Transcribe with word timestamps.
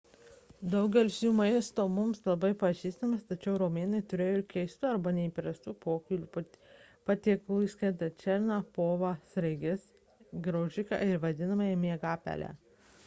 daugelis 0.73 1.17
jų 1.23 1.29
maisto 1.39 1.83
mums 1.97 2.21
bus 2.27 2.55
pažįstama 2.61 3.17
tačiau 3.33 3.51
romėnai 3.63 3.99
turėjo 4.13 4.39
ir 4.39 4.45
keistų 4.53 4.87
arba 4.93 5.11
neįprastų 5.17 5.73
pokylių 5.83 6.41
patiekalų 7.11 7.59
įskaitant 7.67 8.25
šerną 8.29 8.57
povą 8.79 9.11
sraiges 9.35 9.85
ir 9.93 10.41
graužiką 10.49 10.99
vadinamą 11.27 11.69
miegapele 11.85 12.49